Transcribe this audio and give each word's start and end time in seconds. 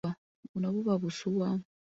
Buno 0.51 0.67
buba 0.73 0.93
busuwa. 1.01 1.49